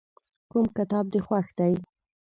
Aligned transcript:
کوم 0.51 0.65
کتاب 0.77 1.05
دې 1.13 1.19
خوښ 1.27 1.47
دی. 1.57 1.73